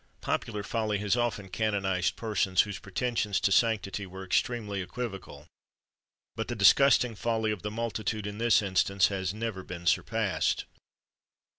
[0.21, 5.45] Popular folly has often canonised persons whose pretensions to sanctity were extremely equivocal;
[6.35, 10.65] but the disgusting folly of the multitude, in this instance, has never been surpassed.